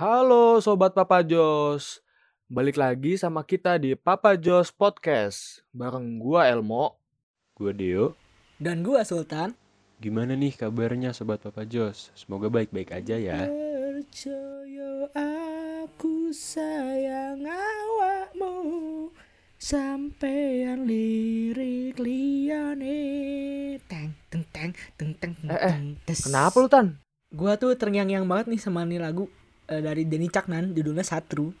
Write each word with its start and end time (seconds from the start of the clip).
Halo 0.00 0.56
Sobat 0.64 0.96
Papa 0.96 1.20
Jos 1.20 2.00
Balik 2.48 2.80
lagi 2.80 3.20
sama 3.20 3.44
kita 3.44 3.76
di 3.76 3.92
Papa 3.92 4.32
Jos 4.32 4.72
Podcast 4.72 5.60
Bareng 5.76 6.16
gua 6.16 6.48
Elmo 6.48 6.96
Gue 7.52 7.76
Deo. 7.76 8.16
Dan 8.56 8.80
gua 8.80 9.04
Sultan. 9.04 9.52
Gimana 10.00 10.32
nih 10.40 10.56
kabarnya 10.56 11.12
Sobat 11.12 11.44
Papa 11.44 11.68
Jos? 11.68 12.08
Semoga 12.16 12.48
baik-baik 12.48 12.96
aja 12.96 13.20
ya. 13.20 13.44
Percaya 13.44 15.04
aku 15.20 16.32
sayang 16.32 17.44
awakmu 17.44 18.56
Sampean 19.60 20.88
lirik 20.88 22.00
liyane 22.00 22.96
Teng 23.84 24.16
teng 24.32 24.48
teng 24.48 24.72
teng 24.96 25.12
teng 25.20 25.36
teng 25.44 25.52
Eh, 25.52 25.76
eh. 26.08 26.16
Kenapa 26.24 26.56
lu 26.56 26.72
Tan? 26.72 26.96
Gua 27.36 27.60
tuh 27.60 27.76
terngiang-ngiang 27.76 28.24
banget 28.24 28.48
nih 28.48 28.60
sama 28.64 28.88
nih 28.88 28.96
lagu 28.96 29.28
eh, 29.70 29.80
dari 29.80 30.02
Denny 30.04 30.26
Caknan 30.26 30.74
judulnya 30.74 31.06
Satru. 31.06 31.54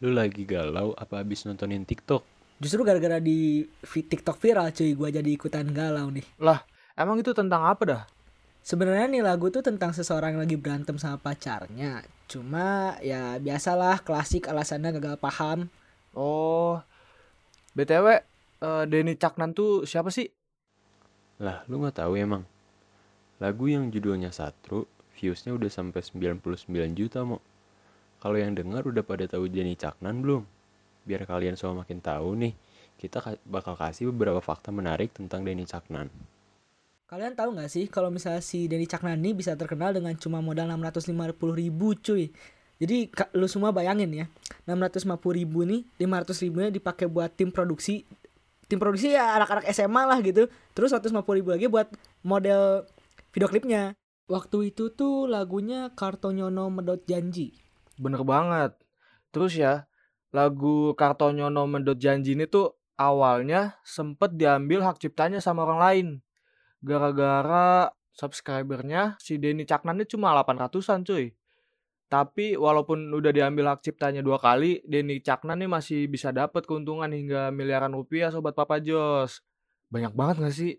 Lu 0.00 0.10
lagi 0.14 0.46
galau 0.46 0.94
apa 0.94 1.20
abis 1.20 1.44
nontonin 1.44 1.82
TikTok? 1.82 2.22
Justru 2.62 2.86
gara-gara 2.86 3.20
di 3.20 3.66
TikTok 3.84 4.38
viral 4.38 4.72
cuy 4.72 4.94
gua 4.94 5.10
jadi 5.10 5.28
ikutan 5.28 5.66
galau 5.74 6.08
nih. 6.08 6.24
Emang 6.96 7.20
itu 7.20 7.34
tentang 7.36 7.66
apa 7.66 7.82
dah? 7.84 8.02
Sebenarnya 8.64 9.06
nih 9.10 9.22
lagu 9.22 9.52
tuh 9.52 9.60
tentang 9.60 9.92
seseorang 9.92 10.38
yang 10.38 10.42
lagi 10.42 10.56
berantem 10.56 10.96
sama 10.96 11.20
pacarnya. 11.20 12.02
Cuma 12.26 12.96
ya 13.04 13.36
biasalah 13.36 14.00
klasik 14.00 14.48
alasannya 14.48 14.96
gagal 14.96 15.20
paham. 15.20 15.68
Oh 16.16 16.80
BTW 17.76 18.06
eh, 18.64 18.84
Denny 18.88 19.20
Caknan 19.20 19.52
tuh 19.52 19.84
siapa 19.84 20.08
sih? 20.08 20.32
Lah, 21.44 21.60
lu 21.68 21.84
nggak 21.84 22.00
tahu 22.00 22.16
emang. 22.16 22.48
Lagu 23.36 23.68
yang 23.68 23.92
judulnya 23.92 24.32
Satru, 24.32 24.88
viewsnya 25.16 25.56
udah 25.56 25.72
sampai 25.72 26.04
99 26.04 26.92
juta 26.92 27.24
mo. 27.24 27.40
Kalau 28.20 28.36
yang 28.36 28.52
denger 28.52 28.84
udah 28.84 29.04
pada 29.04 29.24
tahu 29.24 29.48
Jenny 29.48 29.72
Caknan 29.72 30.20
belum? 30.20 30.44
Biar 31.08 31.24
kalian 31.24 31.56
semua 31.56 31.80
makin 31.84 32.04
tahu 32.04 32.36
nih, 32.36 32.52
kita 33.00 33.24
ka- 33.24 33.40
bakal 33.48 33.76
kasih 33.76 34.12
beberapa 34.12 34.44
fakta 34.44 34.68
menarik 34.68 35.16
tentang 35.16 35.40
Denny 35.40 35.64
Caknan. 35.64 36.12
Kalian 37.06 37.38
tahu 37.38 37.54
nggak 37.54 37.70
sih 37.70 37.86
kalau 37.86 38.10
misalnya 38.10 38.42
si 38.42 38.66
Denny 38.66 38.84
Caknan 38.84 39.22
ini 39.22 39.30
bisa 39.32 39.54
terkenal 39.54 39.94
dengan 39.94 40.12
cuma 40.18 40.42
modal 40.42 40.66
650 40.74 41.54
ribu 41.54 41.94
cuy. 41.94 42.34
Jadi 42.76 43.08
lu 43.32 43.48
semua 43.48 43.72
bayangin 43.72 44.10
ya, 44.12 44.26
650 44.68 45.32
ribu 45.32 45.64
nih, 45.64 45.86
500 45.96 46.44
ribunya 46.44 46.68
dipakai 46.68 47.08
buat 47.08 47.32
tim 47.32 47.48
produksi. 47.48 48.04
Tim 48.66 48.76
produksi 48.82 49.14
ya 49.14 49.38
anak-anak 49.38 49.64
SMA 49.70 50.02
lah 50.04 50.18
gitu. 50.20 50.50
Terus 50.74 50.92
150 50.92 51.38
ribu 51.38 51.54
lagi 51.54 51.70
buat 51.70 51.88
model 52.26 52.84
video 53.32 53.48
klipnya. 53.48 53.94
Waktu 54.26 54.74
itu 54.74 54.90
tuh 54.90 55.30
lagunya 55.30 55.94
Kartonyono 55.94 56.66
Medot 56.70 57.02
Janji. 57.06 57.54
Bener 57.96 58.22
banget 58.22 58.76
Terus 59.32 59.56
ya 59.56 59.88
Lagu 60.32 60.92
Kartonyono 60.92 61.64
Mendot 61.64 61.96
Janji 61.96 62.36
ini 62.36 62.44
tuh 62.44 62.76
Awalnya 62.96 63.76
sempet 63.84 64.36
diambil 64.36 64.84
hak 64.84 65.00
ciptanya 65.00 65.40
sama 65.40 65.64
orang 65.64 65.80
lain 65.80 66.06
Gara-gara 66.80 67.92
subscribernya 68.16 69.20
si 69.20 69.36
Denny 69.36 69.68
Caknan 69.68 70.00
ini 70.00 70.08
cuma 70.08 70.32
800an 70.32 71.04
cuy 71.04 71.32
tapi 72.06 72.54
walaupun 72.54 73.10
udah 73.10 73.34
diambil 73.34 73.74
hak 73.74 73.82
ciptanya 73.82 74.22
dua 74.22 74.38
kali, 74.38 74.78
Denny 74.86 75.18
Caknan 75.18 75.58
nih 75.58 75.66
masih 75.66 76.06
bisa 76.06 76.30
dapat 76.30 76.62
keuntungan 76.62 77.10
hingga 77.10 77.50
miliaran 77.50 77.90
rupiah 77.90 78.30
sobat 78.30 78.54
Papa 78.54 78.78
Jos. 78.78 79.42
Banyak 79.90 80.14
banget 80.14 80.36
gak 80.38 80.54
sih? 80.54 80.78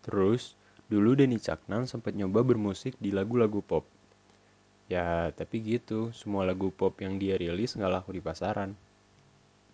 Terus, 0.00 0.56
dulu 0.86 1.18
Denny 1.18 1.38
Caknan 1.42 1.90
sempat 1.90 2.14
nyoba 2.14 2.42
bermusik 2.46 2.94
di 3.02 3.10
lagu-lagu 3.10 3.62
pop. 3.62 3.84
Ya, 4.86 5.34
tapi 5.34 5.58
gitu, 5.62 6.14
semua 6.14 6.46
lagu 6.46 6.70
pop 6.70 6.94
yang 7.02 7.18
dia 7.18 7.34
rilis 7.34 7.74
nggak 7.74 7.90
laku 7.90 8.14
di 8.14 8.22
pasaran. 8.22 8.74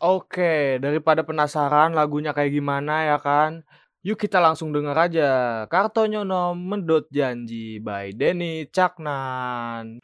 Oke, 0.03 0.83
daripada 0.83 1.23
penasaran 1.23 1.95
lagunya 1.95 2.35
kayak 2.35 2.51
gimana 2.51 3.07
ya 3.07 3.19
kan? 3.23 3.63
Yuk 4.03 4.19
kita 4.19 4.43
langsung 4.43 4.75
denger 4.75 4.99
aja. 4.99 5.31
Kartonyono 5.71 6.59
Mendot 6.59 7.07
Janji 7.07 7.79
by 7.79 8.11
Denny 8.11 8.67
Caknan. 8.67 10.03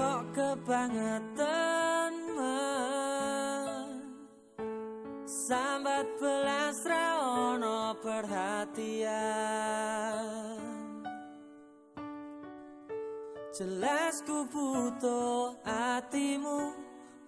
Kok 0.00 0.32
kebangetan 0.32 2.14
sambat 5.28 6.08
belas 6.16 6.80
raono 6.88 7.92
perhatian. 8.00 9.12
Jelas 13.52 14.24
ku 14.24 14.48
butuh 14.48 15.52
hatimu 15.68 16.72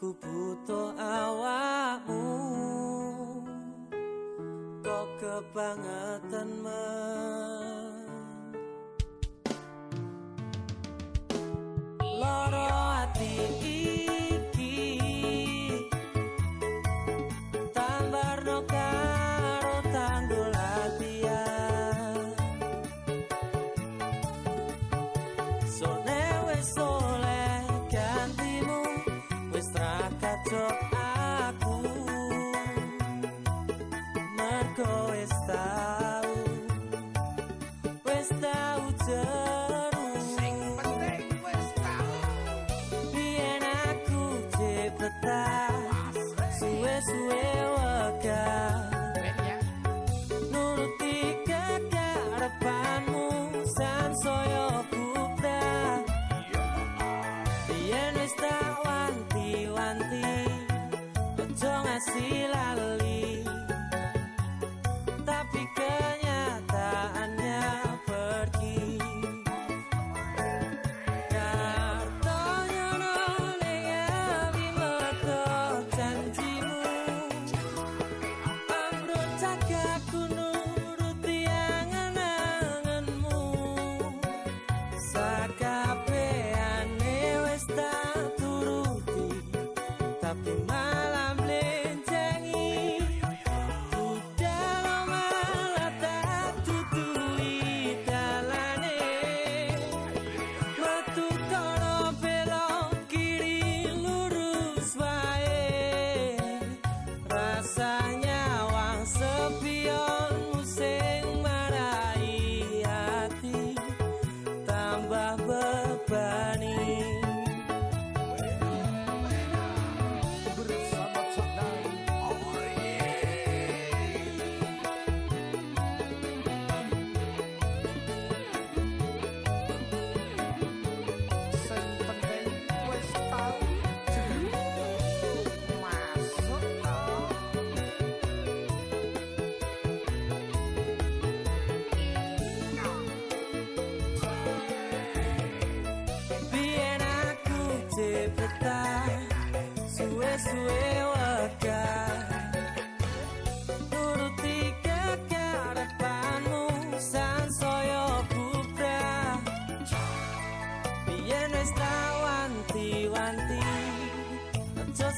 ku 0.00 0.16
butuh 0.16 0.96
awakmu. 0.96 2.24
Kok 4.80 5.08
kebangetan 5.20 6.48
men 6.64 7.51
empatizar. 45.06 46.12
Sué. 46.58 47.51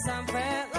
somewhere 0.04 0.74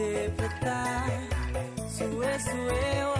interpretar. 0.00 1.06
Sou 1.88 2.24
eu, 2.24 2.40
sou 2.40 2.54
eu. 2.54 3.19